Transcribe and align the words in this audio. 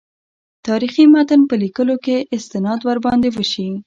تاریخي 0.67 1.03
متن 1.13 1.41
په 1.49 1.55
لیکلو 1.63 1.95
کې 2.05 2.15
استناد 2.35 2.79
ورباندې 2.83 3.29
وشي. 3.33 3.69